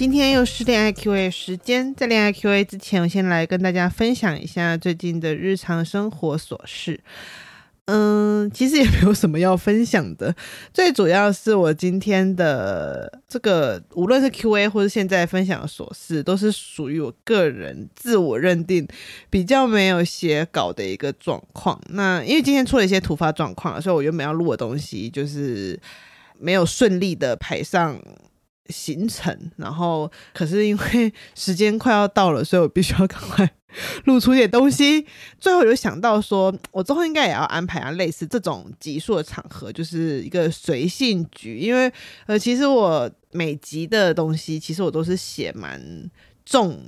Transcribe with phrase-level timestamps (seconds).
[0.00, 6.98] 今天又是恋爱 Q&A 时间，在恋爱 Q&A 之前，我先来跟大家分享一下最近的日常生活琐事。
[7.84, 10.34] 嗯，其实也没有什么要分享的，
[10.72, 18.88] 最主要是我今天的这个，无论是 Q&A 或是现在分享的琐事，都是属于我个人自我认定
[19.28, 21.78] 比较没有写稿的一个状况。
[21.90, 25.78] 那因为今天出了一些突发状况，所以我原本要录的东西就是。
[26.42, 28.00] 没有顺利的排上
[28.70, 33.50] 行程，然后可是因为 时间快要到了，所以我必须要赶快
[34.06, 35.06] 露出一点东西。
[35.38, 41.58] 最后有想到说，我之后应该也要安排啊，类似这种集数的场合，就是一个随性局。
[41.58, 41.92] 因为
[42.26, 46.10] 呃，其实我每集的东西，其实我都是写蛮
[46.44, 46.80] 重。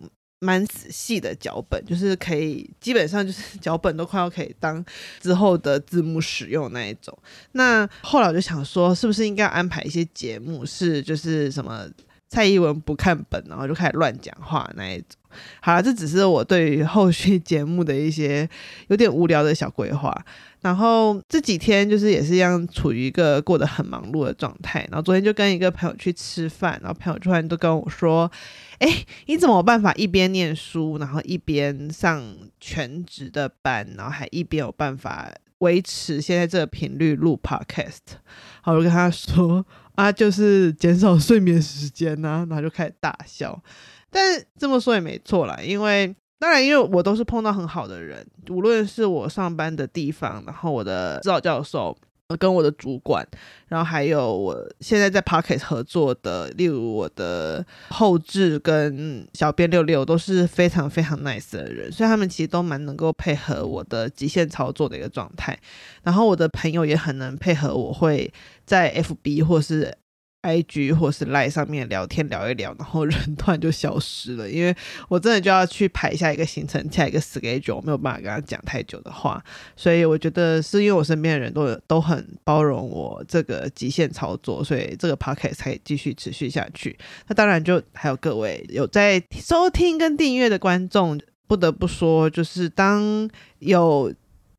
[0.42, 4.84] 蛮仔细的脚本，就是可以基本上就是 脚本都快要可以当
[5.20, 7.16] 之后的字幕使用那一种。
[7.52, 11.86] 那后来我就想说，是不是应该安排一些节目，是就是什么
[12.32, 15.20] 蔡宜文不看本，然后就开始乱讲话那一种。
[15.60, 18.48] 好了，这只是我对于后续节目的一些
[18.88, 20.14] 有点无聊的小规划。
[20.62, 24.80] 然后这几天就是也是一样处于一个过得很忙碌的状态。
[24.90, 28.30] 然后昨天就跟一个朋友去吃饭，然后朋友突然都跟我说。
[28.78, 32.20] 哎，你怎么有办法一边念书，然后一边上
[32.58, 38.16] 全职的班，然后还一边有办法维持现在这个频率录 podcast？
[38.60, 43.62] 好，我就跟他说啊，就是减少睡眠时间呐、然后就开始大笑。
[44.10, 51.96] 但这么说也没错啦，因为当然，因为我都是碰到很好的人，无论是我上班的地方，然后我的指导教授。
[52.36, 53.26] 跟我的主管，
[53.68, 65.58] 然后还有我现在在 Pocket 合作的，例如我的后置跟小编六六都是非常非常 nice 的人，所以他们其实都蛮能够配合我的极限操作的一个状态。
[66.02, 68.32] 然后我的朋友也很能配合我，会
[68.64, 69.96] 在 FB 或是。
[70.42, 74.74] IG 或是 Line 上面聊天聊一聊，然后人突然就消失了，因为
[75.08, 79.42] 我真的就要去排下一个行程，下一个 schedule，没有办法跟他讲太久的话，
[79.76, 86.98] 所以我觉得是因为我身边的人都都很包容我这个极限操作，所以这个 podcast 才继续持续下去。
[87.28, 93.30] 那当然就还有各位有在收听跟订阅的观众，不得不说，就是当
[93.60, 94.12] 有。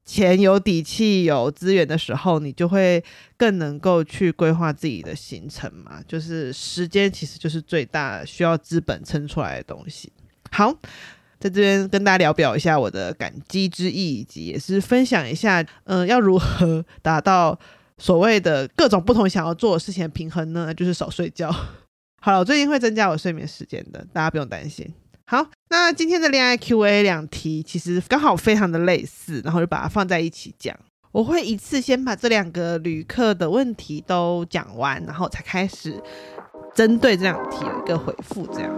[0.06, 3.03] 钱有底气、有资源的时候，你就会
[3.38, 6.02] 更能够去规划自己的行程嘛。
[6.08, 10.12] 就是时间其实就是最大需要资本撑出来的东西。
[10.52, 10.74] 好，
[11.40, 17.58] 在这边跟大家聊表一下我的感激之意，以及也是分享一下，嗯、要如何 达到
[17.97, 20.74] 所谓的各种不同想要做的事情平衡呢？
[20.74, 21.50] 就是少睡觉。
[22.22, 24.94] 好了，我最近会增加我睡眠时间的，大家不用担心。
[25.25, 30.78] 好，那今天的恋爱 Q&A 两题其实刚好非常的类似，然后就把它放在一起讲。
[31.13, 35.95] 我会一次先把这两个旅客的问题都讲完，然后才开始
[36.75, 38.45] 针对这两题有一个回复。
[38.47, 38.72] 这样，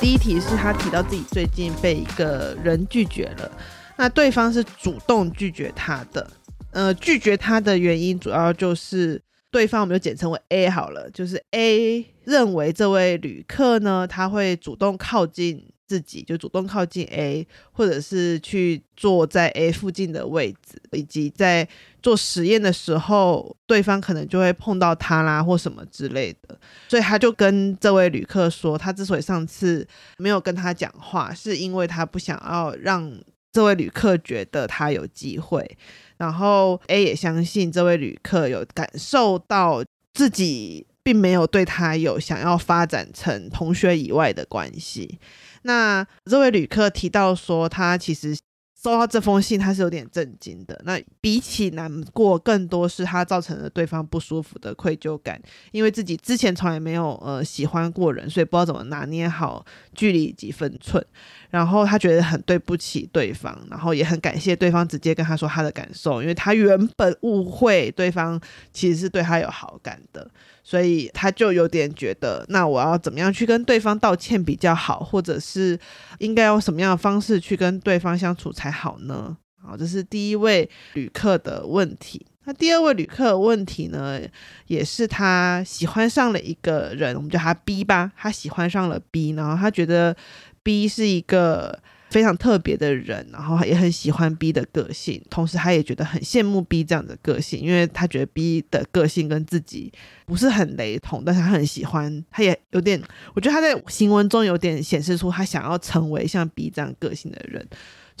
[0.00, 3.52] 第一题是他提到自己最近被一个人拒绝了，
[3.98, 6.30] 那对方是主动拒绝他的，
[6.72, 9.20] 呃，拒绝他的原因主要就是。
[9.50, 21.68] 对方我们就简称为 A 好了，就是 A 认为这位旅客呢，他会主动靠近自己，就主动靠近 A，或者是去坐在 A 附近的位置，以及在
[22.00, 26.56] 做实验的时候，对方可能就会碰到他啦，或什么之类的。
[26.88, 29.84] 所以他就跟这位旅客说，他之所以上次
[30.18, 33.12] 没有跟他讲话，是因为他不想要让
[33.50, 35.76] 这位旅客觉得他有机会。
[36.20, 39.82] 然后 A 也相信这位旅客有感受到
[40.12, 45.18] 自己并没有对他有想要发展成同学以外的关系。
[45.62, 48.36] 那这位旅客提到说，他其实
[48.82, 50.80] 收到这封信，他是有点震惊的。
[50.84, 55.40] 那比起难过，更多是他造成了对方不舒服的愧疚感，
[55.70, 59.64] 因为自己之前从来没有呃喜欢过人，所以不知道怎么拿捏好
[59.94, 61.04] 距离及分寸。
[61.50, 68.40] 然后他觉得很对不起对方，然后也很感谢对方直接跟他说他的感受，因为他原本误会对方
[68.72, 70.28] 其实是对他有好感的，
[70.62, 75.78] 所以他就有点觉得，那我要怎么样去跟对方道歉比较好，或者是
[76.18, 79.36] 应该用什么样的方式去跟对方相处才好呢？
[79.62, 82.24] 好，这是第一位旅客的问题。
[82.44, 84.18] 那第二位旅客的问题呢，
[84.66, 90.16] 也是他喜欢上了一个人，我们叫他 B 吧，他喜欢上了 B，然后他觉得
[90.62, 91.80] B 是一个。
[92.10, 99.92] 非常特别的人，然后也很喜欢 B 的个性，同时他也觉得很羡慕 B 这样的个性，因为他觉得 B 的个性跟自己
[100.26, 103.00] 不是很雷同，但是他很喜欢，他也有点，
[103.32, 107.64] 我觉得他在行文中有点显示出他想要成为像 B 这样个性的人。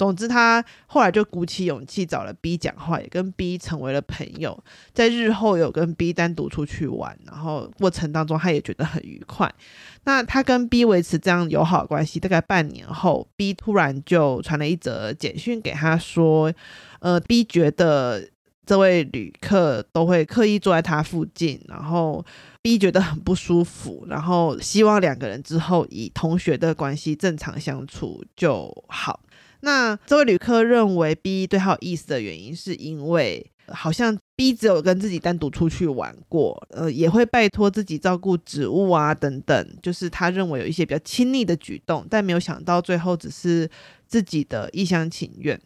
[0.00, 4.58] 总之，他后来就鼓起勇气找了 B 讲话，也跟 B 成为了朋友。
[4.94, 9.54] 在日后有跟 B 单独出去玩，然后过程当中他也觉得很愉快。
[10.04, 16.50] 那他跟 B 维持这样友好关系，大概半年后，B 突然就传了一则简讯给他说
[17.00, 18.26] ：“呃，B 觉得
[18.64, 22.24] 这位旅客都会刻意坐在他附近，然后
[22.62, 29.20] B 觉得很不舒服，然后希望两个人之后以同学的关系正常相处就好。”
[29.60, 43.70] 那这位旅客认为 B 对他有意思的原因，是因为好像 B 只有跟自己单独出去玩过，呃，也会拜托自己照顾植物啊等等，就是他认为有一些比较亲昵的举动，但没有想到最后只是
[44.08, 45.60] 自己的一厢情愿。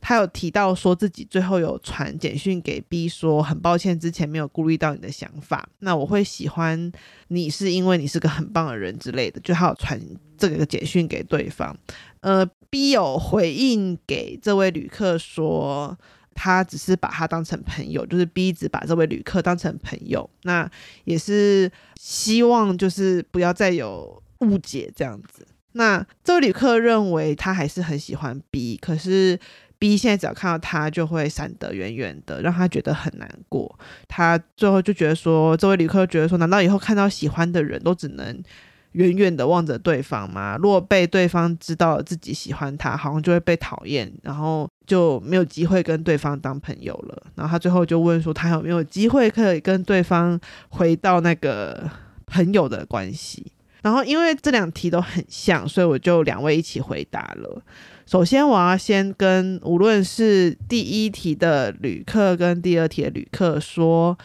[0.00, 6.90] 他有提到说自己最后有传简讯给 B 说，很抱歉之前没有顾虑到你的想法，那我会喜欢
[7.28, 10.00] 你是因为你是个很棒的人之类的，就他有传
[10.38, 11.76] 这个简讯给对方，
[12.20, 12.48] 呃。
[12.70, 15.98] B 有回应给这位旅客说，
[16.34, 20.70] 他只是把他当成朋友，就是 B 只把这位旅客当成朋友，那
[21.04, 25.44] 也是希望就是不要再有误解这样子。
[25.72, 29.38] 那这位旅客认为他还是很喜欢 B，可是
[29.78, 33.78] B 现在只要看到他就会闪得远远的，让他觉得很难过。
[34.06, 38.42] 他最后就觉得说，这位旅客觉得说，难道以后看到喜欢的人都只能？
[38.92, 47.22] 远远的望着对方嘛，如果被对方知道自己喜欢他，好像就会被讨厌，然后就没有机会跟对方当朋友了。
[47.36, 50.38] 然后他最后就问说，他有没有机会可以跟对方
[50.70, 51.88] 回到那个
[52.26, 53.52] 朋友的关系？
[53.82, 57.62] 然后因为这两题都很像，所以我就两位一起回答了。
[58.06, 64.18] 首先，我要先跟无论是第一题的旅客跟第二题的旅客说，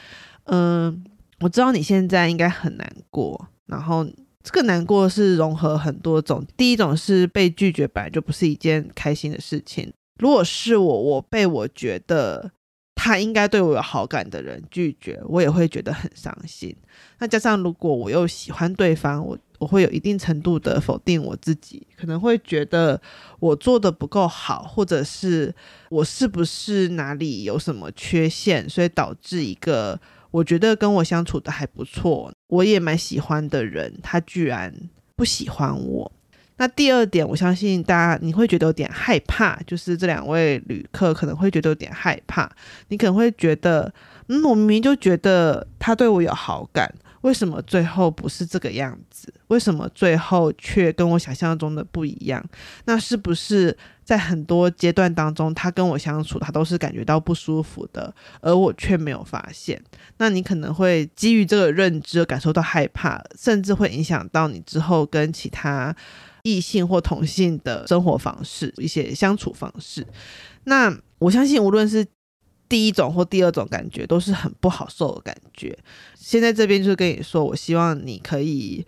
[0.45, 1.03] 嗯，
[1.41, 4.03] 我知道你现在应该很难过，然后。
[4.45, 9.91] 这个难过是融合很多种，第一种是被拒绝本来就不是一件开心的事情。
[10.19, 12.51] 如果是我，我被我觉得
[12.93, 16.75] 他应该对我有好感的人拒绝，我也会觉得很伤心。
[17.17, 23.01] 那加上如果我又喜欢对方，我我会有一定程度的否定我自己，可能会觉得
[23.39, 25.51] 我做的不够好，或者是
[25.89, 29.99] 我是不是哪里有什么缺陷，所以导致一个。
[30.35, 34.73] 我觉得跟我相处的还不错，我也蛮喜欢的人，他居然
[35.15, 36.11] 不喜欢我。
[36.57, 42.51] 那第二点，我相信大家你会觉得有点害怕，就是这两位旅客可能会觉得有点害怕。
[42.89, 43.93] 你可能会觉得，
[44.27, 46.93] 嗯，我明明就觉得他对我有好感。
[47.25, 49.33] 为什么最后不是这个样子？
[49.47, 52.43] 为什么最后却跟我想象中的不一样？
[52.85, 59.81] 那是不是在很多阶段当中，他跟我相处，他都是感觉到不舒服的，而我却没有发现？
[60.17, 65.95] 那你可能会基于这个认知感受到害怕，甚至会影响到你之后跟其他
[66.43, 70.05] 异性或同性的生活方式、一些相处方式。
[70.65, 72.05] 那我相信，无论是
[72.67, 75.77] 第一种或第二种感觉都是很不好受的感觉。
[76.15, 78.85] 现在这边就是跟你说，我希望你可以，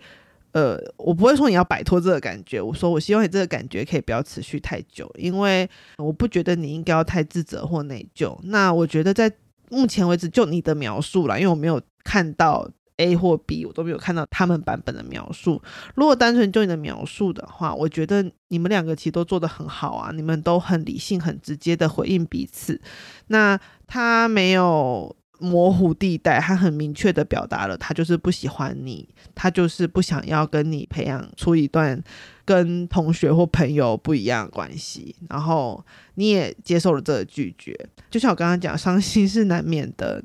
[0.52, 2.60] 呃，我不会说你要摆脱这个感觉。
[2.60, 8.38] 我说我希望你这个感觉可以不要持续太久，因为我不觉得你应该要太自责或内疚。
[8.44, 9.32] 那我觉得在
[9.70, 12.68] 目前为止，就你的描述啦，因为我没有看到。
[12.98, 15.60] A 或 B，我都没有看到他们版本的描述。
[15.94, 22.80] 如果单纯就你的描述的话，我觉得你们两个其实都做得很好啊，你们都很理性、很直接的回应彼此。
[23.28, 32.02] 那他没有模糊地带，他很明确的表达了，他就是不喜欢你，他就是不想要跟你培养出一段
[32.44, 35.14] 跟同学或朋友不一样的关系。
[35.28, 35.84] 然后
[36.16, 37.78] 你也接受了这个拒绝，
[38.10, 40.20] 就像我刚刚讲，伤心是难免的。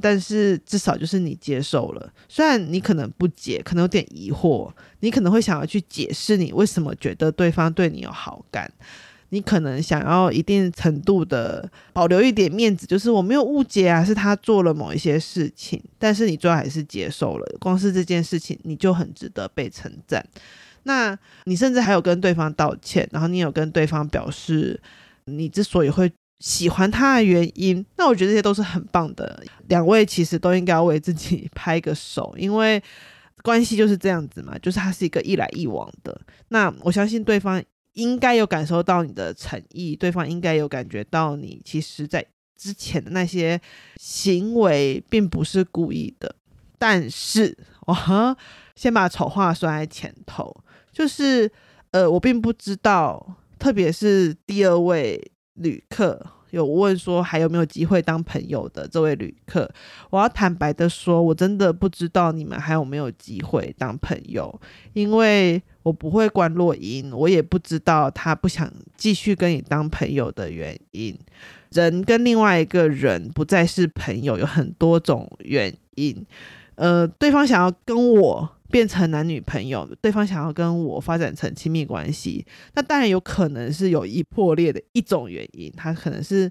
[0.00, 4.68] 但是至少就是你接受了，虽然你可能不解，可能有点疑惑，
[5.00, 8.68] 你可能会想要去解释你为什么觉得对方对你有好感，
[9.28, 20.26] 你可能想要一定程度的保留一点面子，就是我没有误解啊，是他做了某一些事情，但是你最后还是接受了，光是这件事情你就很值得被称赞，
[20.82, 24.80] 那你甚至还有跟对方道歉，然后你有跟对方表示
[25.26, 26.12] 你之所以会。
[26.44, 29.42] 喜欢他的原因，那我觉得这些都是很棒的。
[29.68, 32.82] 两位其实都应该为自己拍个手，因为
[33.42, 36.20] 关系就是这样子嘛，就是它是一个一来一往的。
[36.48, 42.22] 那我相信对方应该有感受到你的诚意，对方应该有感觉到你其实在
[42.54, 43.58] 之前的那些
[43.96, 46.36] 行为并不是故意的，
[46.78, 48.36] 但是我
[48.76, 50.54] 先把丑话说在前头，
[50.92, 51.50] 就是
[51.92, 56.33] 呃，我并不知道，特别是第二位旅客。
[56.54, 59.68] 有问说还有没有机会当朋友的这位旅客，
[60.10, 64.60] 我要坦白的说，我真的不知道你们还有没有机会当朋友，
[64.92, 71.18] 因为我不会关录音，我也不知道他不想继续跟你当朋友的原因。
[71.70, 76.24] 人跟另外一个人不再是朋友，有很多种原因。
[76.76, 78.53] 呃，对方想要跟我。
[78.70, 82.44] 变成男女朋友，对方想要跟我发展成亲密关系，
[82.74, 86.50] 那当然有可能是友谊破裂的一种原因，它可能是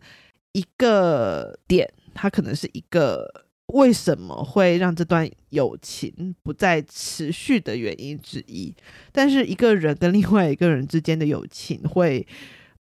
[0.54, 3.28] 一个点，它可能是一个
[3.74, 8.74] 为什么会让这段友情不再持续的原因之一。
[9.12, 12.26] 但是一个人跟另外一个人之间的友情会。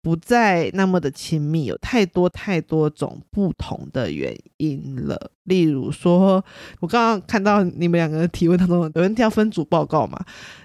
[0.04, 5.32] 不再那么的亲密，有太多太多种不同的原因了。
[5.46, 6.44] 例如说，
[6.82, 10.24] 我刚刚看到你们两个人提问当中，有人提到分组报告嘛？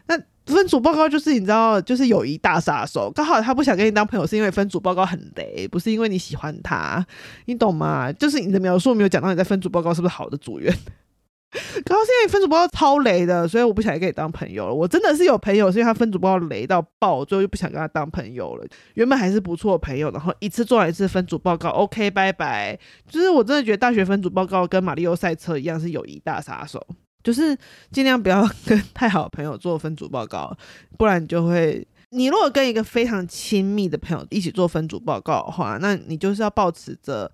[0.08, 0.20] 那
[0.52, 3.10] 分组报告就是你知道，就是友谊大杀手。
[3.14, 7.06] 刚好他不想跟你当朋友，是因为分组报告很雷，不是因为你喜欢他，
[7.44, 8.12] 你懂吗？
[8.12, 10.74] 就是你的描述没有讲到你在分组报告是不是好的组员。
[11.84, 14.74] 刚刚现在分组报告超雷的，所以我不想跟你当朋友了。
[14.74, 18.66] 我真的是有朋友，是因为他分组报告雷到爆，最后就不想跟他当朋友了。
[18.94, 22.78] 原本还是不错的朋友，然后一次做完一次分组报告，OK，拜拜。
[23.08, 26.86] 就是我真的觉得大学分组报告跟马里奥赛车一样，是友谊大杀手。
[27.24, 27.56] 就是
[27.90, 30.54] 尽量不要跟太好的朋友做分组报告，
[30.98, 31.86] 不然你就会。
[32.10, 37.30] 你如果跟一个非常亲密的朋友一起做分组报告的话，那你就是要保持着，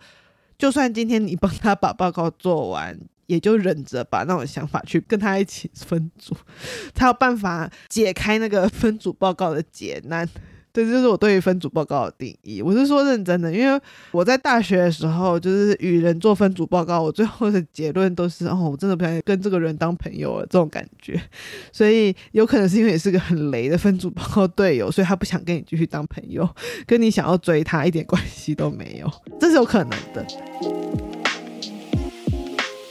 [0.59, 2.97] 就算今天你帮他把报告做完。
[3.27, 6.37] 也就忍着把那种想法去跟他一起分组，
[6.95, 10.29] 才有办法解开那个分组报告的劫难。
[10.75, 12.61] 这就是我对于分组报告的定义。
[12.61, 21.23] 我是说认真的，因为我在大学的时候就是与人做分组报告，我最后的结论都是哦，我真的不想跟这个人当朋友了这种感觉。
[21.71, 26.49] 所以有可能是因为你是个很雷的分组报告队友，所以他不想跟你继续当朋友，
[26.89, 31.24] 跟你想要追他一点关系都没有，这是有可能的。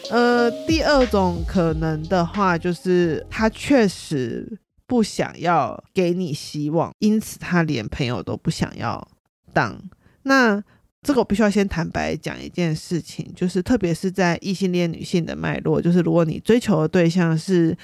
[0.10, 9.07] 呃，第二种可能的话，就是他确实不想要给你希望，因此他连朋友都不想要
[9.53, 9.81] 当。
[10.24, 10.62] 那
[11.01, 17.75] 这个我必须要先坦白讲一件事情，就是特别是在异性恋女性的脉络，就是如果你追求的对象是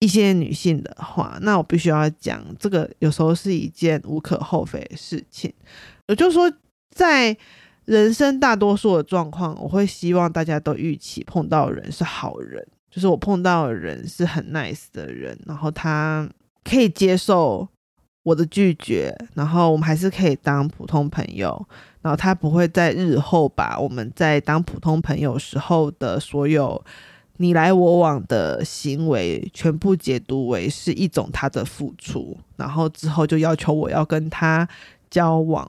[0.00, 5.52] 异性恋女性的话，那我必须要讲，这个有时候是一件无可厚非的事情。
[6.06, 6.52] 也就是说，
[6.90, 7.36] 在
[7.88, 16.28] 人生大多数的状况，我会希望大家都预期碰到的人是好人，就是我碰到的人是很 nice 的人，然后他
[16.62, 17.66] 可以接受
[18.24, 21.66] 我的拒绝，然后我们还是可以当普通朋友，
[22.02, 26.84] 然后他不会在日后把我们在当普通朋友时候的所有
[27.38, 34.68] 你来我往的行为全部解读为是一种他的付出，然后之后就要求我要跟他
[35.08, 35.66] 交往。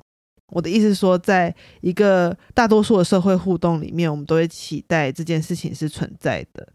[0.52, 6.68] 我的意思是说，在一个大多数的社会互动里面，我们都会期待这件事情是存在的。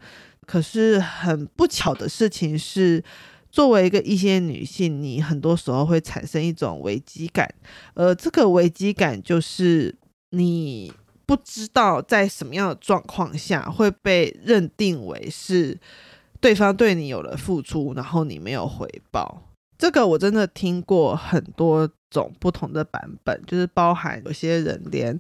[0.47, 3.03] 可是很不巧的事情是，
[3.51, 7.49] 作为一个一些女性，你很多时候会产生一种危机感，
[7.95, 9.95] 而这个危机感就是
[10.31, 10.93] 你
[11.25, 15.79] 不知道在什么样的状况下会被认定为是
[16.41, 19.43] 对方对你有了付出，然后你没有回报。
[19.79, 25.19] 这个我真的听过很多种不同的版本，就是包含有些人连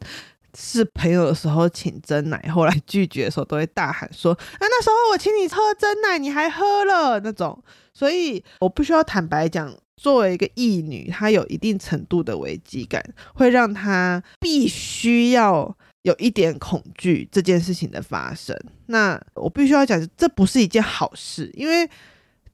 [0.56, 13.02] 是朋友的时候请真奶，后来拒绝的时候都会大喊说：“啊，那时候我请你喝真奶，你还喝了那种。”所以我必须要坦白讲，作为一个异女，她有一定程度的危机感，
[13.34, 18.56] 会让她必须要有一点恐惧这件事情的发生。
[18.86, 21.90] 那我必须要讲，这不是一件好事，因为。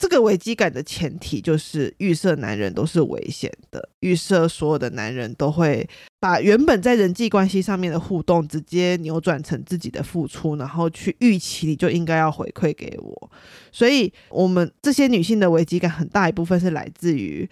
[0.01, 5.87] 这个危机感的前提就是预设男人都是危险的，预设所有的男人都会
[6.19, 13.31] 把原本在人际关系上面的互动直接扭转成自己的付出，然后去预期你就应该要回馈给我。
[13.71, 17.47] 所以，我们这些女性的危机感很大一部分是来自于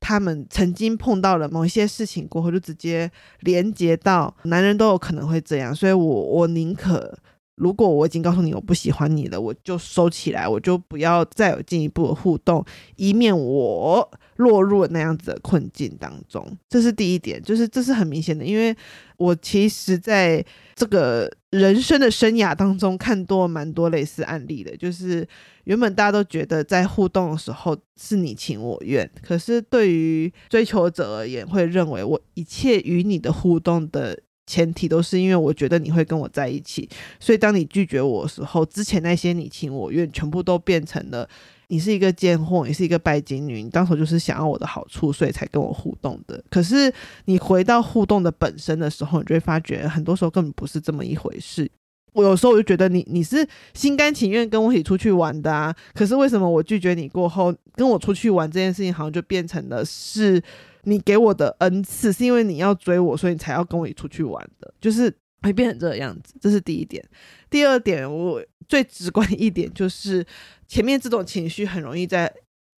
[0.00, 3.08] 她们曾经碰到了某一些事情过后，就直接
[3.42, 5.72] 连接到男人都有可能会这样。
[5.72, 7.16] 所以我我宁可。
[7.56, 12.64] 如果我已经告诉你我不喜欢你了，我就收起来，我就不要再有进一步的互动，
[12.96, 16.44] 以免我落入那样子的困境当中。
[16.68, 18.74] 这是第一点，就是这是很明显的，因为
[19.18, 20.44] 我其实在
[20.74, 25.26] 这个人生的生涯当中看多蛮多类似案例的，就是
[25.64, 36.88] 原本大家都觉得在互动的时候是你情我愿，可是对于追求者而言，会认为我一切与你的互动的前提都是因为我觉得你会跟我在一起，
[37.20, 41.28] 所以当你拒绝我的时候，之前那些你情我愿全部都变成了
[41.68, 46.42] 你是一个贱货，你是一个拜金女，你当时就是想要我的好处，所以才跟我互动的。
[46.50, 46.92] 可是
[47.24, 51.70] 你回到互动的本身的时候，你就会发觉很多时候根本不是这么一回事。
[52.12, 60.42] 我有时候我就觉得你你是心甘情愿跟我一起出去玩的啊，可是为什么我拒绝你过后跟我出去玩这件事情，好像就变成了是
[60.82, 65.12] 你给我的恩赐，是因为你要追我，所以你才要跟我一出去玩的，就是
[65.42, 66.34] 会变成这个样子。
[66.40, 67.04] 这是第一点。
[67.50, 70.24] 第二点，我最直观一点就是
[70.66, 72.32] 前面这种情绪很容易在。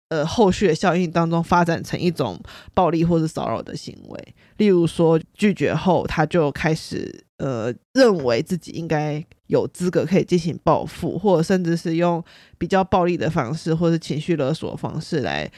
[0.09, 2.39] 呃，后续的效应当中发展成一种
[2.75, 12.23] 暴力或是骚扰的行为，例如说拒绝后，他就开始呃认为自己应该有资格可以进行报复，或者甚至是用
[12.59, 15.51] 比较暴力的方式，或是情绪勒索方式来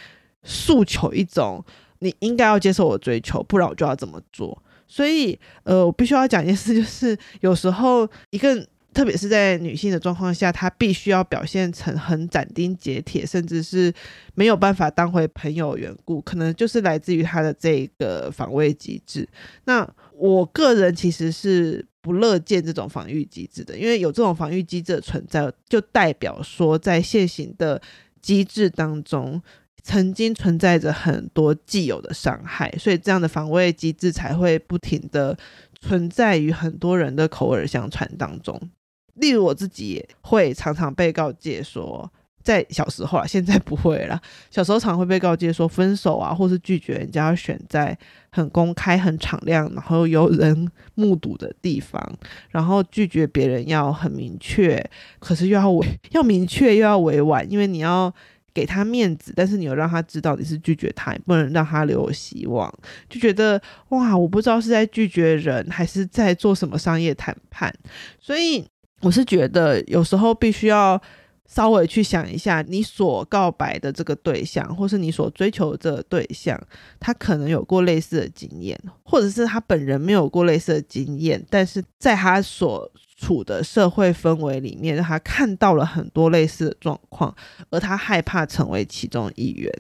[0.43, 1.61] 诉求一种
[1.99, 4.61] 你应该要接受我的追求，不然我就要怎么做。
[4.87, 8.65] 所以呃，我必须要讲一件事，就是有时候一个。
[8.95, 13.93] 特别是在女性的状况下，她必须要表现成很斩钉截铁，甚至是
[14.35, 19.27] 没有办法当回朋友缘故，可能就是来自于她的这个防卫机制。
[19.65, 27.81] 那我个人其实是不乐见这种防御机制的，因为有这种防御机制的存在，就代表说在现行的
[28.21, 29.41] 机制当中，
[29.87, 35.37] 曾经存在着很多既有的伤害，所以这样的防卫机制才会不停的
[35.79, 38.59] 存在于很多人的口耳相传当中。
[39.13, 42.11] 例如我自己也会常常被告诫说，
[42.41, 44.19] 在小时候啊，现在不会了。
[44.49, 47.95] 小时候常会被告诫说，分手啊，或是拒绝人家要选在
[48.31, 52.01] 很公开、很敞亮，然后有人目睹的地方，
[52.49, 54.83] 然后拒绝别人要很明确，
[55.19, 58.11] 可是又要委 要明确又要委婉，因为你要
[58.55, 62.73] 给他面子，但是你又让他知道你是拒绝他，也不能让他留有希望，
[63.07, 67.71] 就觉得哇，我不知道是在拒绝人，还是在做什么商业谈判，
[68.19, 68.65] 所以。
[69.01, 70.99] 我是觉得有时候必须要
[71.45, 76.59] 稍微去想一下，你所告白的这个对象，或是你所追求的这个对象，
[76.99, 87.35] 他可能有过类似的经验，或者是他本人没有过类似的经验，但是在他所处的社会氛围里面，让他看到了很多类似的状况，
[87.69, 89.71] 而他害怕成为其中一员，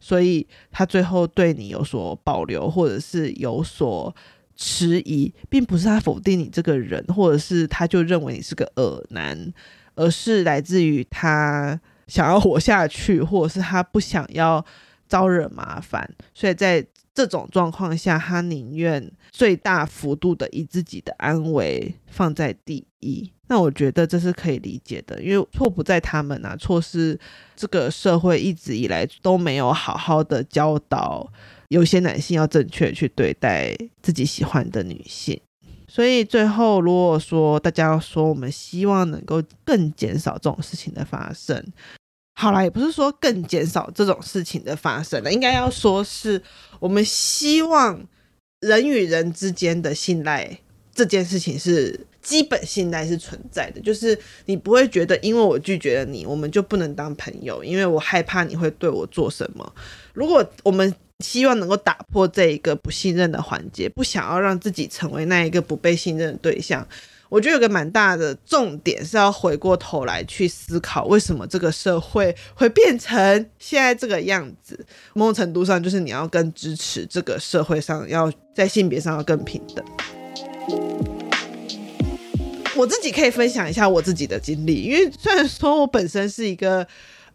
[0.00, 4.14] 所以他最后对你有所保留，或者是有所。
[4.56, 9.52] 迟疑，并不是他否定你这个人，或者是他就认为你是个恶男，
[9.96, 14.64] 而是来自于他想要活下去，或者是他不想要
[15.08, 23.30] 招惹麻烦，所以在这种状况下，他宁愿最大幅度的以自己的安危放在第一。
[23.46, 27.18] 那我觉得这是可以理解的，因为错不在他们啊，错是
[27.54, 31.30] 这个社会一直以来都没有好好的教导。
[31.68, 35.40] 有些男性要正确去对待自己喜欢的女性，
[35.88, 41.64] 所以最后如果说大家要说我们希望能够更减少这种事情的发生，
[42.34, 46.42] 好啦，也不是说更减少这种事情的发生了，应该要说是
[46.80, 48.04] 我们希望
[48.60, 50.58] 人与人之间的信赖
[50.92, 59.74] 这件事情是基本信赖是存在的，就是你不会觉得因为我拒绝了你，我们就不能当朋友，因为我害怕你会对我做什么。
[60.12, 66.86] 如果我们希望能够打破这一个不信任的环节，不想要让自己成为那一个不被信任的对象。
[67.34, 73.18] 我觉得有个蛮大的重点是要回过头来去思考，为什么这个社会会变成
[73.58, 74.86] 现在这个样子。
[75.14, 79.84] 某种程度上，就是你要更支持这个社会上要在性别上要更平等。
[82.76, 86.86] 我自己可以分享一下我自己的经历，因为虽然说我本身是一个。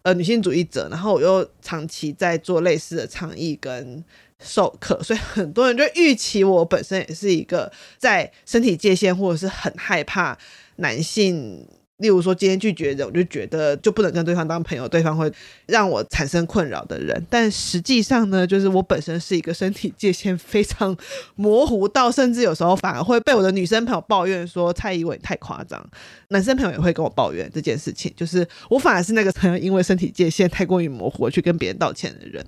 [0.03, 4.03] 呃，女性主义者，然后我又长期在做类似的倡议跟
[4.39, 10.37] 授课，所以很多人就预期我本身也是一个在身体界限或者是很害怕
[10.77, 11.67] 男性。
[11.99, 15.31] 例如说，今天拒绝的，我就觉得就不能跟对方当朋友，对方会
[15.67, 17.25] 让我产生困扰的人。
[17.29, 20.95] 但实际上呢，就是我本身是一个身体界限非常
[21.35, 25.89] 模糊到，甚至有时候反而会被我的女生朋友抱怨说蔡依文太夸张。
[26.29, 32.45] 男生朋友也会跟我抱怨这件事情，就是我反而是那个曾因为身体界限太过于模糊去跟别人道歉的人。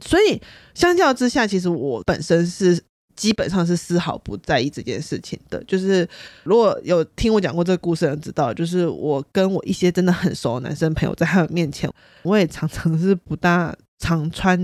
[0.00, 0.40] 所以
[0.74, 2.82] 相较之下，其实我本身是。
[3.14, 5.62] 基本上是丝毫不在意这件事情的。
[5.64, 6.08] 就是
[6.44, 11.90] 如果有听我讲过这个故事的人知道，就是我跟我一些真的很熟的男生朋友在他们面前，
[12.22, 14.58] 我也常常是不大常穿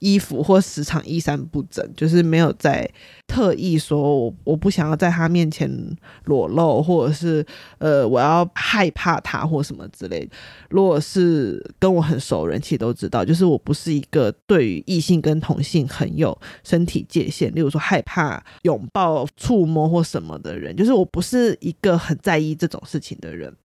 [0.00, 2.88] 衣服或时常衣衫不整，就是没有在
[3.26, 5.66] 特意说我我不想要在他面前
[6.24, 7.44] 裸露，或者是
[7.78, 10.28] 呃我要害怕他或什么之类。
[10.68, 23.56] 如果是跟我很熟人，其实都知道，就是我不是一个对于异性跟同性很有身体界限，例如说害怕拥抱、触摸或什么的人，就是我不是一个很在意这种事情的人。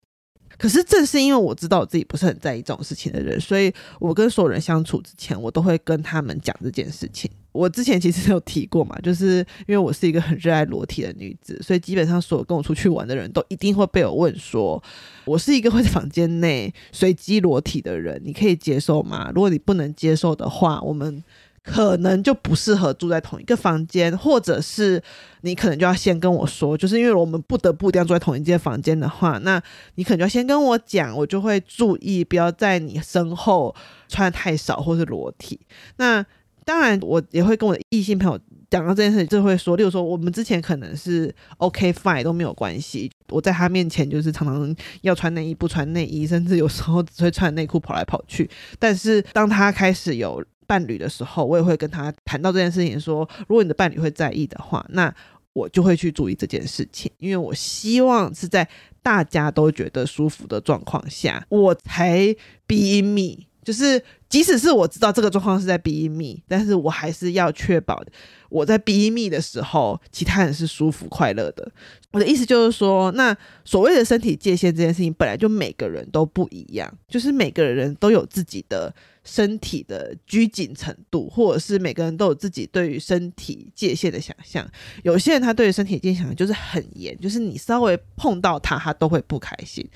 [0.61, 7.31] 可是正是因为我知道我自己不是很在意这种事情的人，所以我跟所有人相处之前，我都会跟他们讲这件事情。
[7.53, 14.83] 我之前其实有提过嘛， 就是因为我是一个很热爱裸体的女子，所以基本上所有跟我出去玩的人都一定会被我问说，
[15.25, 19.33] 我是一个会在房间内随机裸体的人，你可以接受吗？
[19.35, 21.25] 如果你不能接受的话，我们。
[21.63, 25.03] 可能就不适合住在同一个房间，或者是
[25.43, 29.63] 你可能就要先跟我说，就是因为我们不得不一定要住在同一间房间的话，那
[29.97, 33.75] 你可能就要先跟我讲，我就会注意不要在你身后
[34.09, 35.61] 穿的太少或是裸体。
[35.97, 36.25] 那
[36.65, 38.39] 当然，我也会跟我的异性朋友
[38.71, 48.49] 讲到这件事，就会说，例如说我们之前可能是 OK fine 都没有关系，我在他面前就是常常要穿内衣不穿内衣，甚至有时候只会穿内裤跑来跑去。
[48.79, 55.13] 但是当他开始有伴侣的时候，我也会跟他谈到这件事情，说如果你的伴侣会在意的话，那
[55.53, 58.69] 我就会去注意这件事情，因为我希望是在
[59.03, 62.33] 大家都觉得舒服的状况下，我才
[62.69, 68.03] be me，就是即使是我知道这个状况是在 be me，但是我还是要确保
[68.49, 71.71] 我在 be me 的时候，其他人是舒服快乐的。
[72.13, 78.95] 我的意思就是说，那所谓的身体界限这件事情，本来就每个人都不一样，就是每个人都有自己的。
[79.23, 84.67] 身体的拘谨程度，或者是每个人都有自己对于身体界限的想象。
[85.03, 89.87] 有些人他对于身体界限就是很严，就是你稍微碰到他，他都会不开心。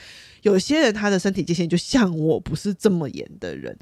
[0.42, 3.74] 有些人他的身体界限就像我不是这么严的人，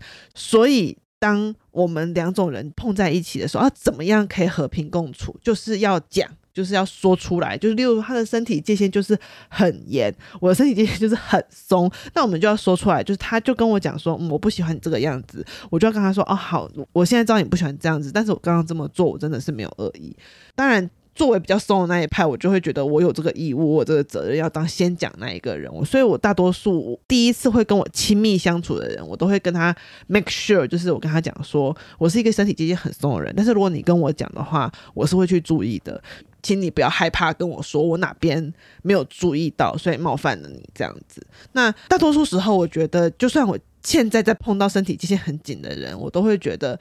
[0.43, 6.29] 所以当我们两种人碰在一起的时候，啊，怎么样可以和平共处，就是要讲。
[6.55, 13.03] 就是要说出来，就是例如他的身体界限就是很严，我的身体界限就是很松，那我们就要说出来。
[13.03, 20.15] 就是他就跟我讲说，嗯，我不喜欢你这个样子，我就要跟他说，哦，好，我现在知道你不喜欢这样子，但是我刚刚这么做，我真的是没有恶意。
[20.55, 25.71] 当然，作为比较松的那一派，我就会觉得我有这个义务，我这个责任要当先讲那一个人。
[25.85, 29.75] 所以我大多数第一次会跟我亲密相处的人，我都会跟他
[30.07, 36.03] make sure，就是我跟他讲说，我是一个身体界限很松的人，但是如果你跟我讲的话，我是会去注意的。
[36.43, 41.25] 请你不要害怕跟我说我哪边没有注意到，所以冒犯了你这样子。
[41.53, 46.77] 那大多数时候，我觉得就算我现在在碰到身体界限很紧的人，我都会觉得，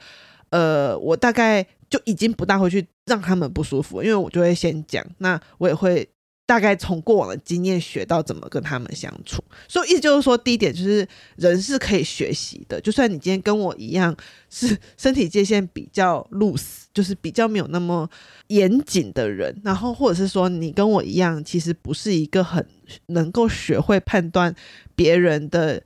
[0.52, 6.08] 呃，我大概就已经不大会去让他们不舒服，因为我就会先讲，那我也会。
[6.44, 12.78] 大概从过往的经验学到怎么跟他们相处，所以意思就是说，第一点就是人是可以学习的。
[12.80, 14.14] 就算你今天跟我一样
[14.50, 18.10] 是身体界限比较 loose，就是比较没有那么
[18.48, 22.66] 严谨的人，然后或者是说你跟我一样，其实不是一个很
[23.06, 24.54] 能够学会判断
[24.94, 25.82] 别人的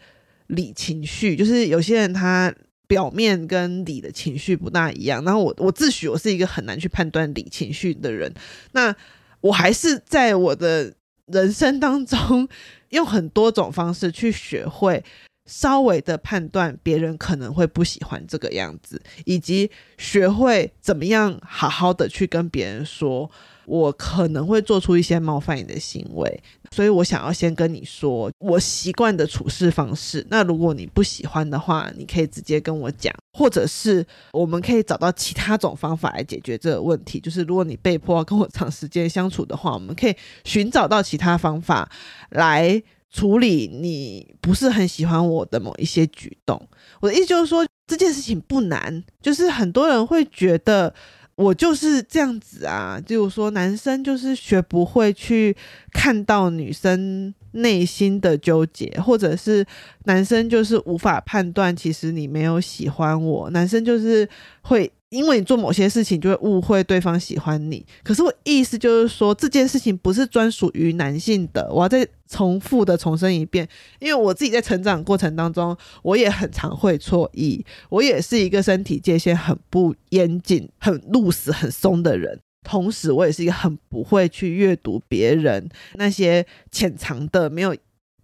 [0.49, 2.53] 理情绪，就是有些人他
[2.87, 5.25] 表面跟里的情绪不大一样。
[5.25, 8.33] 然后我我自诩我是一个很难去判断理情绪的人，
[8.73, 8.95] 那。
[9.43, 10.93] 我还是在我的
[11.27, 12.49] 人生当中，
[12.89, 15.05] 用很多种方式去学会
[15.45, 23.31] 稍微的判断别人可能会不喜欢这个样子，以及学会怎么样好好的去跟别人说。
[23.67, 30.25] 我可能会做出一些冒犯你的行为，所以我想要先跟你说我习惯的处事方式。
[30.31, 37.19] 那如果你不喜欢的话，你可以直接跟我讲，或者是我们可以找到其他种方法来解决这个问题。
[37.19, 41.91] 就是如果你被迫要跟我长时间相处的话，我们可以寻找到其他方法
[42.31, 46.61] 来处理你不是很喜欢我的某一些举动。
[47.01, 50.95] 我的意思就是说，这件事情不难，就是很多人会觉得。
[51.37, 55.55] 我就是这样子啊，就是说，男生就是学不会去
[55.93, 59.65] 看到女生内心的纠结，或者是
[60.05, 64.29] 男生就是无法判断，其实你没有喜欢我，男生就是
[64.63, 64.91] 会。
[65.11, 67.87] 因为你做某些事情，就会误会对方喜欢你。
[68.03, 71.73] 可是我意思就是说，这件事情不是专属于男性的。
[71.73, 73.67] 我要再重复的重申一遍，
[74.01, 77.65] 因为我自己在成长过程当中，我也很常会错意。
[77.89, 82.41] 我也是一个身体界限很不严谨、很 loose、很松的人。
[82.67, 87.77] 同时，我也是一个很不会去阅读别人那些潜藏的没有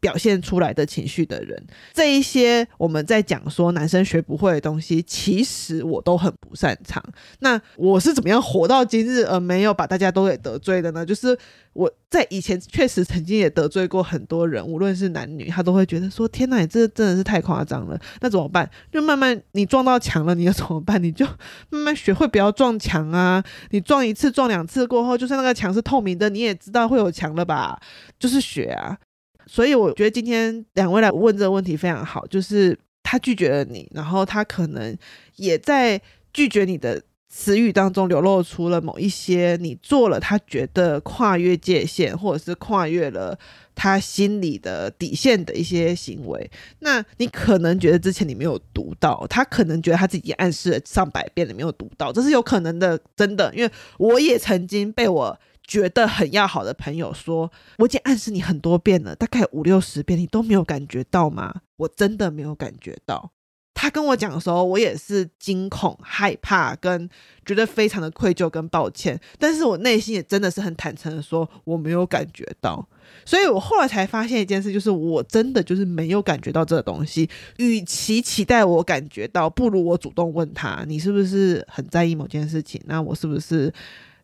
[0.03, 1.65] 表现出来的情绪的人。
[1.95, 7.01] 这一些我们在讲说男生学不会的东西，其实我都很不擅长。
[7.39, 11.07] 那我是怎么样活到今日而没有把大家都给得罪的呢？
[11.07, 11.39] 就是
[11.73, 18.69] 我在以前确实曾经也得罪过很多人，无论是男女，他都会觉得说：“天哪，你这真的是太夸张了。”那怎么办？
[18.91, 21.01] 就慢慢你撞到墙了，你要怎么办？
[21.01, 21.25] 你就
[21.71, 23.43] 慢慢学会不要撞墙啊！
[23.71, 27.81] 你撞一次、撞两次过后，就算那个墙是透明的，你也知道会有墙了吧？
[28.19, 28.99] 就是学啊。
[29.47, 34.97] 所以我觉得今天两位来问这个问题非常好，就是他拒绝了你，然后他可能
[35.37, 36.01] 也在
[36.33, 43.39] 拒绝你的词语当中流露出了某一些你做了他觉得跨越界限，或者是跨越了
[43.75, 46.51] 他心里的底线的一些行为。
[46.81, 53.51] 那你可能觉得之前你没有读到，他可能觉得他自己暗示了上百遍你没有读到，这是有可能的，真的。
[53.55, 61.63] 因为我也曾经被我觉得很要好的朋友说，我已经暗示你很多遍了，大概五六十遍，你都没有感觉到吗？
[61.77, 63.31] 我真的没有感觉到。
[63.75, 67.09] 他跟我讲的时候，我也是惊恐、害怕，跟
[67.45, 69.19] 觉得非常的愧疚跟抱歉。
[69.39, 72.87] 但是我内心也真的是很坦诚的说，我没有感觉到。
[73.25, 77.29] 所以我后来才发现一件事，就是我真的就是没有感觉到这个东西。
[77.57, 82.81] 与其期待我感觉到，不如我主动问他，你是不是很在意某件事情？
[82.85, 83.73] 那我是不是？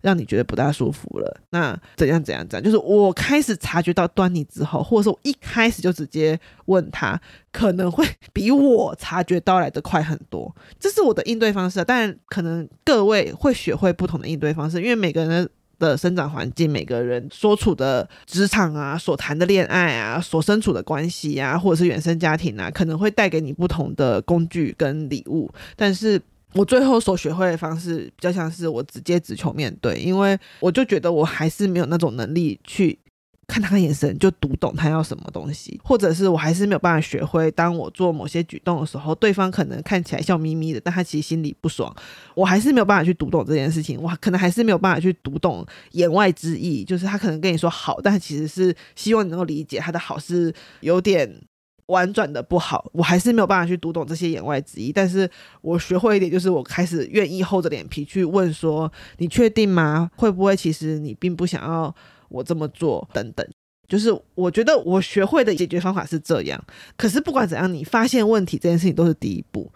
[0.09, 2.65] 让你觉得不大舒服了，那怎样怎样怎样？
[2.65, 7.21] 就是我开始察觉到端倪之后，或者说我一开始就直接问他，
[7.53, 10.51] 可能会比我察觉到来的快很多。
[10.81, 15.47] 这是我的应对方式，但可能各位会学会不同的应对方式，因为每个人
[15.79, 26.19] 的生长环境、每个人所处的职场啊、所谈的恋爱啊、所身处的关系啊，或者是原生家庭啊，可能会带给你不同的工具跟礼物，但是。
[26.55, 32.99] 我最后所学会的方式比较像是我直接直球面对，因为我就觉得我还是没有那种能力去
[33.47, 41.95] 看他的眼神就读懂他要什么东西，或者是我还是没有办法学会，当我做某些举动的时候，对方可能看起来笑眯眯的，但他其实心里不爽，
[42.35, 51.41] 我还是没有办法去读懂这件事情，我可能还是没有办法去读懂言外之意，就是他可能跟你说好，但其实是希望你能够理解他的好是有点。
[51.89, 54.93] 婉转的不好，我还是没有办法去读懂这些言外之意。
[54.93, 55.29] 但是
[55.61, 60.11] 我学会一点，就是我开始愿意厚着脸皮去问说：“你确定吗？
[60.17, 61.95] 会不会其实你并不想要
[62.29, 63.47] 我这么做？”等等，
[63.89, 66.63] 就是我觉得我学会的解决方法是这样。
[66.97, 69.71] 可是不管怎样，你发现问题这件事情都是第一步。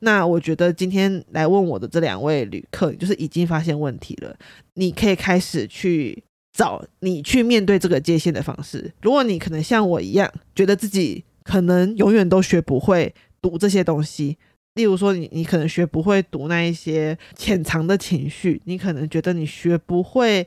[0.00, 4.36] 那我觉得今天来问我的这两位旅客，就是已经发现问题了，
[4.74, 6.22] 你可以开始去
[6.52, 8.92] 找你去面对这个界限的方式。
[9.00, 14.38] 如果你可能像我一样，觉得自己可能永远都学不会读这些东西，
[14.74, 20.46] 例如说你，你可能学不会读那一些潜藏的情绪，你可能觉得你学不会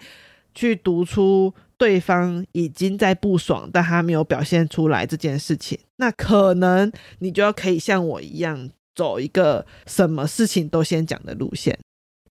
[0.53, 11.77] 去读出对方已经在不爽，但他没有表现出来这件事情，那可能你就要可以像我一样走一个什么事情都先讲的路线。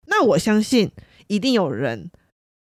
[0.06, 0.90] 那我相信
[1.28, 2.10] 一定有人。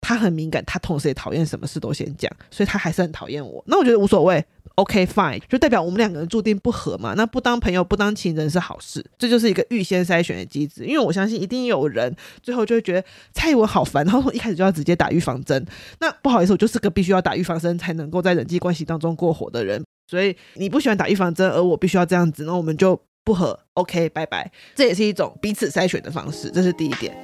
[0.02, 3.62] 他很敏感，他同时也讨厌什么事都先讲，所以他还是很讨厌我。
[3.66, 4.42] 那我觉得无所谓
[4.76, 7.14] ，OK fine，就代表我们两个人注定不合嘛。
[7.16, 10.84] 那不当朋友，不当情人是好事，这就是一个预先筛选的机制。
[10.84, 15.64] 因为我相信一定有人最后就会觉得蔡文好烦，然后一开始就要直接打预防针。
[16.00, 19.82] 那不好意思，我就是个必须要打预防针才能够在人际关系当中过活的人。
[20.08, 23.58] 所以你不喜欢打预防针，而我必须要这样子，那我们就不合。
[23.74, 24.50] OK，拜拜。
[24.74, 27.16] 这也是一种彼此筛选的方式，这是第一点。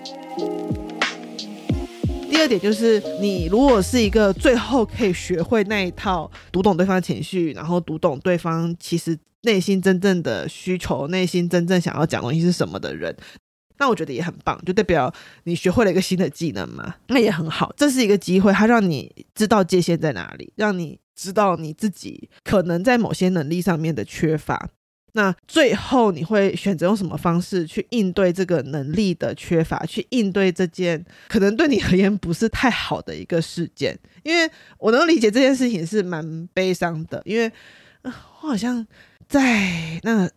[2.28, 13.16] 第二点就是，你如果是一个最后可以学会那一套读懂对方情绪，然后读懂对方其实内心真正的需求、内心真正想要讲东西是什么的人，
[13.78, 15.12] 那我觉得也很棒，就代表
[15.44, 17.72] 你学会了一个新的技能嘛，那也很好。
[17.76, 24.68] 这是一个机会，它让你知道界限在哪里，让你知道你自己可能在某些能力上面的缺乏。
[25.16, 33.98] 那最后你会选择用什么方式去应对这个能力的缺乏，去应对这件可能对你而言不是太好的一个事件？
[34.22, 37.50] 因为我能理解这件事情是蛮悲伤的，因为
[38.02, 38.10] 我
[38.48, 38.86] 好像
[39.26, 40.28] 在那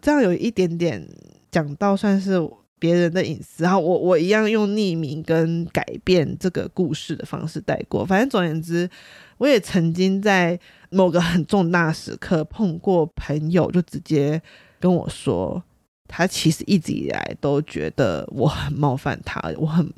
[0.00, 1.06] 这样有一点点
[1.50, 2.40] 讲到算是
[2.78, 8.06] 别人的隐私，然后我我一样用匿名跟改变这个故事的方式带过。
[8.06, 8.88] 反正总而言之，
[9.36, 10.58] 我也曾经在。
[10.94, 14.40] 某个很重大时刻碰过朋友，就直接
[14.78, 15.60] 跟我说，
[16.06, 19.92] 他其实一直以来都觉得我很冒犯他，我很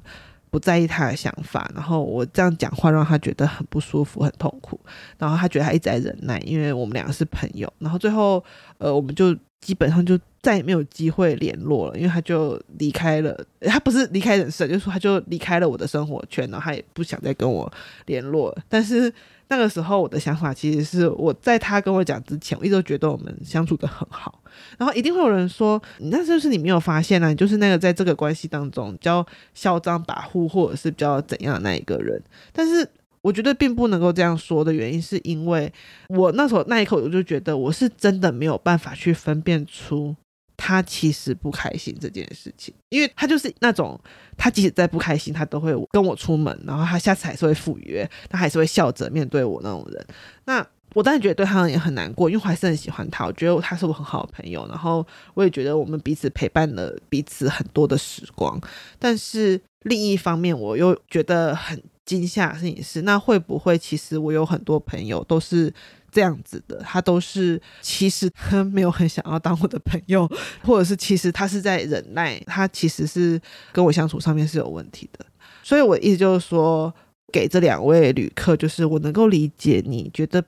[0.51, 4.81] 不在意他的想法，然后我这样讲话让他觉得很不舒服、很痛苦，
[5.19, 8.43] 然后他觉得他一直在忍耐，因为我们两个是朋友，然后最后
[8.79, 17.71] 呃，我们就基本上就再也没有机会联络了，因为他就离开了，他不是离开人生，就是说他就离开了我的生活圈，然后他也不想再跟我
[18.07, 19.13] 联络，但是。
[19.49, 24.43] 那个时候我的想法其实是我在他跟我讲之前，我一直都觉得我们相处得很好。
[24.79, 27.31] 然后一定会有人说，那是不是你没有发现呢、啊？
[27.31, 32.21] 你就是那个在这个关系当中比较嚣张跋扈，或者是比较怎样的那一个人。
[32.53, 32.89] 但是
[33.21, 35.73] 我觉得并不能够这样说的原因，是因为
[36.09, 40.17] 我那时候那一刻我就觉得我是真的没有办法去分辨出
[40.57, 44.01] 他其实不开心这件事情，因为他就是那种
[44.37, 50.07] 他即使再不开心，他都会跟我出门，然后他下次还是会赴约，他还是会笑着面对我那种人。
[50.45, 58.59] 那我当然觉得对他也很难过，因为我还是很喜欢他，我觉得他是我很好的朋友，然后我也觉得我们彼此陪伴了彼此很多的时光。
[58.99, 65.71] 但是另一方面，我又觉得很惊吓的事情是，那会不会其实我有很多朋友都是
[66.17, 66.79] 这样子的？
[66.79, 70.27] 他都是其实他没有很想要当我的朋友，
[70.65, 73.39] 或者是其实他是在忍耐，他其实是
[73.71, 75.27] 跟我相处上面是有问题的。
[75.63, 76.91] 所以我的意思就是说，
[77.31, 80.43] 给这两位旅客，就是我能够理解你觉得。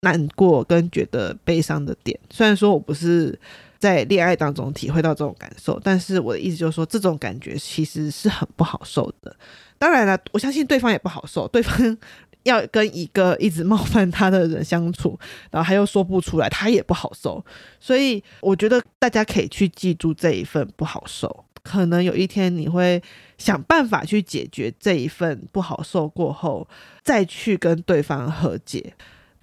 [0.00, 3.40] 难过跟觉得悲伤的点，虽然说我不是
[3.78, 9.34] 在恋爱当中体会到这种感受，但是我的意思就是说，这种感觉其实是很不好受的。
[9.78, 11.96] 当然了，我相信对方也不好受，对方
[12.44, 15.18] 要跟一个一直冒犯他的人相处，
[15.50, 17.44] 然后他又说不出来，他也不好受。
[17.80, 23.02] 所以我觉得大家可以去记住这一份不好受，可能有一天你会
[23.36, 26.66] 想办法去解决这一份不好受过后，
[27.02, 28.94] 再去跟对方和解。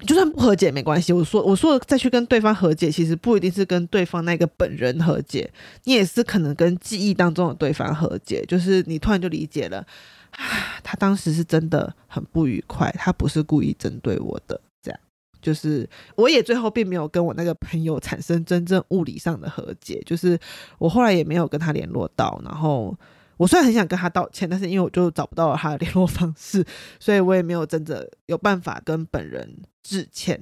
[0.07, 5.47] 就算不和解没关系，我说我说再去跟对方和解，其实不一定是跟对方那个本人和解，
[5.83, 9.85] 你也是可能跟记忆当中的对方和解，就是你突然就理解了，
[10.31, 10.39] 啊
[10.83, 14.99] 他当时是真的很不愉快，他不是故意针对我的，这样，
[15.41, 20.37] 就是我也最后并没有跟我那个朋友产生真正物理上的和解，就是
[20.77, 22.97] 我后来也没有跟他联络到，然后。
[23.37, 26.63] 我虽然很想跟他道歉，但是因为我就找不到他的 联络方式，
[26.99, 30.39] 所以我也没有真的有办法跟本人致歉。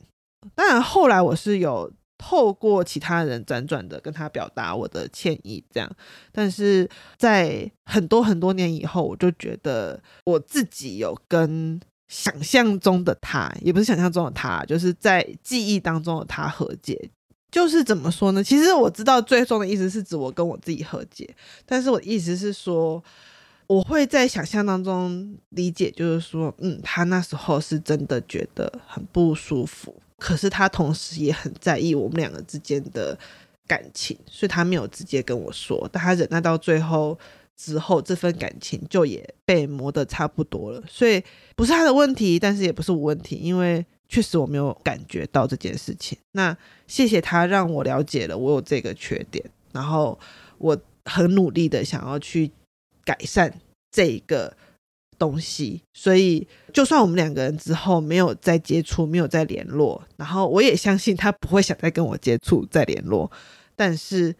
[0.53, 5.89] 当然后来我是有透过其他人辗转的跟他表达我的歉意，这样。
[6.31, 11.79] 但是在很多很多年以后，我就觉得我自己有跟
[12.09, 17.09] 想象中的他，也不是想象中的他，就是在记忆当中的他和解。
[17.49, 18.43] 就是怎么说呢？
[18.43, 21.27] 其实我知道最终的意思是指我跟我自己和解，
[21.65, 23.03] 但是我意思是说，
[23.69, 33.15] 我会在想象当中理解，就是说，嗯，他那时候是真的觉得很不舒服，可是他同时也很在意我们两个之间的
[33.67, 37.15] 感情，所以他没有直接跟我说，但他忍耐到最后
[37.55, 41.23] 之后，这份感情就也被磨得差不多了，所以
[41.55, 43.85] 不是他的问题，但是也不是我问题，因为。
[44.11, 46.17] 确实我没有感觉到这件事情。
[46.31, 50.17] 那谢谢他让我了解了我有这个缺点，然后
[50.57, 52.49] 我很努力的想要去
[53.09, 53.51] 改善
[53.91, 54.55] 这个
[55.17, 55.81] 东西。
[55.95, 63.31] 所以就算我们两个人之后没有再接触，没有再联络，然后我也相信他不会想再跟我接触再联络。
[63.75, 64.35] 但是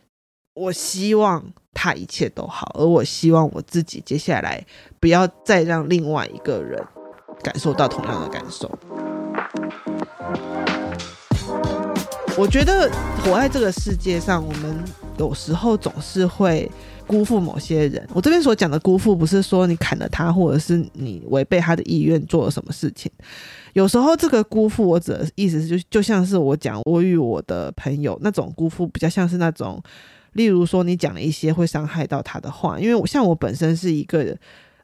[0.54, 4.64] 我希望他一切都好，而我希望我自己接下来
[5.00, 6.80] 不要再让另外一个人
[7.42, 8.70] 感受到同样的感受。
[12.38, 12.90] 我觉得
[13.24, 14.84] 活在这个世界上，我们
[15.18, 16.72] 有时候总是会
[17.10, 18.08] 辜负某些人。
[18.14, 23.12] 我这边所讲的辜负，不是说你砍了他，或者是你违背他的意愿做了什么事情。
[23.74, 29.82] 有时候这个辜负，我指的意思是就就像是我讲我与我的朋友那种辜负，比较像是那种，
[30.34, 32.80] 例如说你讲了一些会伤害到他的话。
[32.80, 34.38] 因为我像我本身是一个，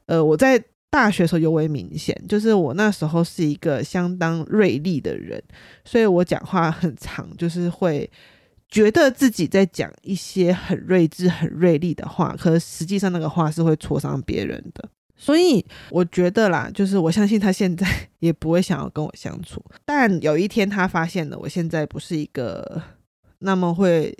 [0.06, 0.60] 呃，我在。
[0.88, 5.42] 大学时候尤为明显，就是我那时候是一个相当锐利的人，
[5.84, 8.08] 所以我讲话很长，就是会
[8.68, 14.88] 觉得自己在讲一些很睿智、很锐利的话，可实际上那个话是会戳伤别人的。
[15.16, 17.86] 所以我觉得啦，就是我相信他现在
[18.18, 22.82] 也不会想要跟我相处，但有一天他发现了我现在不是一个
[23.38, 24.16] 那么会。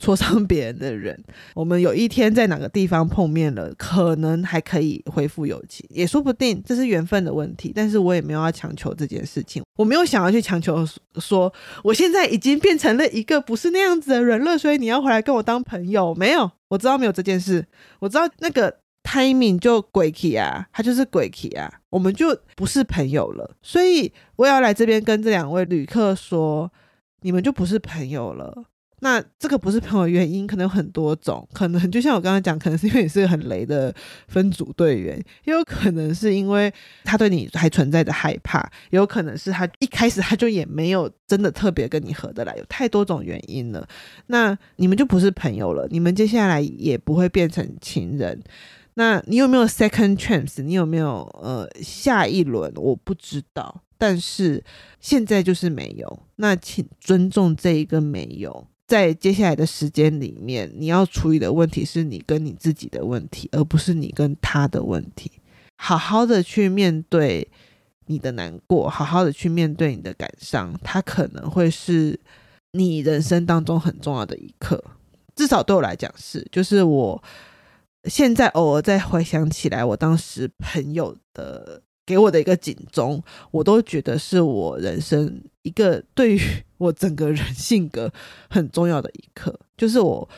[0.00, 1.22] 戳伤别人的人，
[1.54, 7.70] 我们有一天在哪个地方碰面了，可能还可以恢复友情，也说不定，这是缘分的问题。
[7.74, 10.84] 但是我也没有要强求这件事情，我没有想要去强求
[11.16, 11.52] 说，
[11.84, 16.14] 我现在已经变成了一个不是那样子的人了，所以你要回来跟我当朋友。
[16.14, 17.66] 没有，我知道没有这件事，
[17.98, 23.54] 我知道那个 timing 就鬼气啊，他就是鬼气啊，我们就不是朋友了。
[23.60, 26.72] 所以我要来这边跟这两位旅客说，
[27.20, 28.64] 你们就不是朋友了。
[29.00, 33.94] 那这个不是朋友原因，可能有很多种，可能就像我刚刚讲，可能是因为你是个很雷的
[34.28, 43.88] 分组队员，也有可能是因为他对你还存在着害怕，有可能是他一开始他就也没有真的特别跟你合得来，有太多种原因了。
[44.26, 48.42] 那你们就不是朋友了，你们接下来也不会变成情人。
[48.94, 50.62] 那你有没有 second chance？
[50.62, 52.70] 你有没有呃下一轮？
[52.76, 53.82] 我不知道。
[53.96, 54.62] 但是
[54.98, 56.22] 现在就是没有。
[56.36, 58.66] 那请尊重这一个没有。
[58.90, 65.30] 在接下来的时间里面，你要处理的问题是你跟你自己的问题，而不是你跟他的问题。
[65.76, 67.46] 好好的去面对
[68.06, 72.18] 你的难过，好好的去面对你的感伤，它可能会是
[72.72, 74.82] 你人生当中很重要的一刻。
[75.36, 77.22] 至少对我来讲是，就是我
[78.06, 81.80] 现在偶尔再回想起来，我当时朋友的。
[82.06, 83.22] 给我的一个警钟，
[83.52, 86.40] 我都觉得是我人生一个对于
[86.80, 88.12] 我整个人性格
[88.48, 89.56] 很重要的一刻。
[89.76, 90.28] 就是我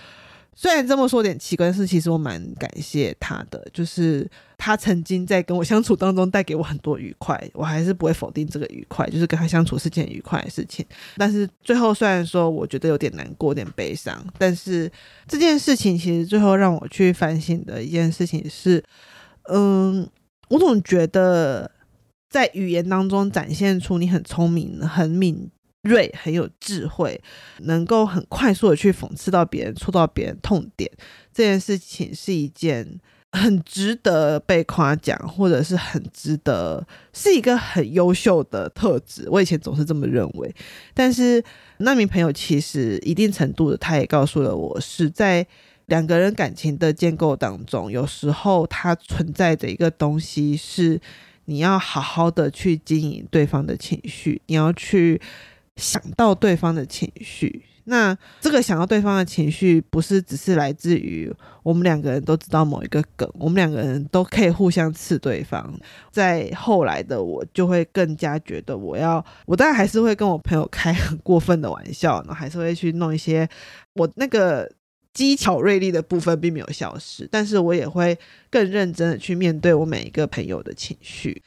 [0.54, 3.66] 虽然这么说有点奇怪，但是其实我蛮感谢他的。
[3.72, 10.84] 就是他曾经在跟我相处当中带给我很多愉快，我还是不会否定这个愉快，就是跟他相处是件愉快的事情。
[11.16, 14.90] 但是最后虽然说我觉得有点难过，有点悲伤，但是
[15.26, 18.84] 这件事情其实最后让我去反省的一件事情是，
[19.48, 20.06] 嗯。
[20.48, 21.70] 我总觉得，
[22.28, 25.50] 在语言当中展现出你很聪明、很敏
[25.82, 27.20] 锐、很有智慧，
[27.60, 30.90] 能够很快速的去讽刺到别人、戳到别人痛点，
[31.32, 33.00] 这件事情是一件
[33.32, 39.28] 很值得被夸奖，或者是很值得，是一个很优秀的特质。
[39.30, 40.54] 我以前总是这么认为，
[40.94, 41.42] 但是
[41.78, 45.46] 那名朋友其实一定程度的，他也告诉了我是在。
[45.86, 50.98] 两个人感情的建构当中，有时候它存在的一个东西是，
[51.46, 55.20] 你要好好的去经营对方的情绪，你要去
[55.76, 57.64] 想到对方的情绪。
[57.84, 61.32] 那这个想到对方的情绪，不是只是来自于
[61.64, 65.72] 我们两个人都知道某一个梗，我们两个人都可以互相刺对方。
[66.10, 73.48] 在后来的我，就会更加觉得，我要，我当然还是会跟我朋友开很过分的玩笑，然后还是会去弄一些
[73.94, 74.70] 我那个。
[75.14, 78.18] 机巧锐利的部分并没有消失，但是我也会
[78.48, 81.42] 更认真的去面对我每一个朋友的情绪。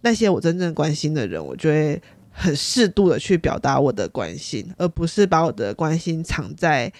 [0.00, 2.00] 那些我真正关心的人，我就会
[2.40, 6.90] 很适度的去表达我的关心，而不是把我的关心藏在。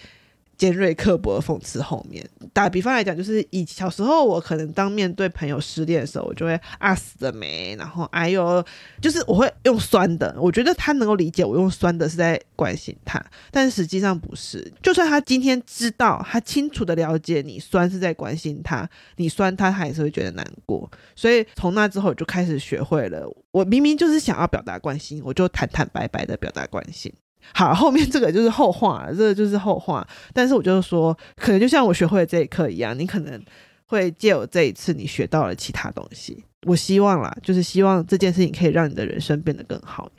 [0.61, 8.63] 尖锐刻薄的讽刺后面，打比方来讲，就是以小时候我可能当面对朋友失恋的时候，我就会啊死了没，然后哎呦，
[9.01, 13.19] 就是我会用酸的，我觉得他能够理解我用酸的是在关心他，
[13.51, 14.71] 但实际上不是。
[14.83, 18.87] 就算他今天知道，他清楚的了解你酸是在关心他，
[19.17, 20.91] 你酸他，他还是会觉得难过。
[21.17, 27.11] 所以从那之后我就开始学会了，我明明就是想要表达关心，我就坦坦白白的表达关心。
[27.55, 30.07] 好，后面这个就是后话，这个就是后话。
[30.33, 33.43] 但是我就是说，可能就像我学会的这一课一样，你可能
[33.87, 36.45] 会借我这一次，你学到了其他东西。
[36.67, 40.11] 我希望啦，就是希望这件事情可以让你的人生变得更好，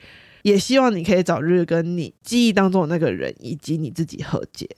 [0.42, 4.68] 也希望你可以早日跟你记忆当中的那个人以及你自己和解。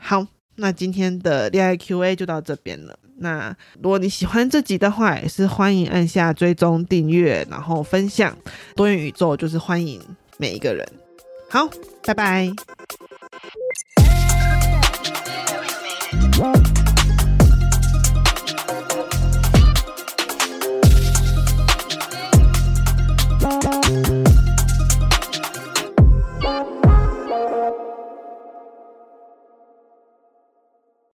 [0.00, 0.26] 好，
[0.56, 2.98] 那今天的恋爱 Q&A 就到这边了。
[3.18, 8.36] 那如果你喜欢这集的话，也是欢迎按下追踪订阅，然后分享。
[8.74, 10.00] 多元宇宙就是欢迎
[10.38, 10.84] 每一个人。
[11.52, 11.68] 好
[12.02, 12.50] 拜拜。